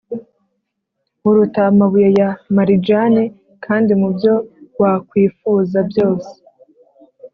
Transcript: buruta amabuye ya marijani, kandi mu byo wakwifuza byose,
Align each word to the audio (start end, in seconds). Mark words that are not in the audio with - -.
buruta 1.21 1.61
amabuye 1.71 2.09
ya 2.19 2.29
marijani, 2.55 3.23
kandi 3.65 3.91
mu 3.99 4.09
byo 4.15 4.33
wakwifuza 4.79 5.77
byose, 5.89 6.31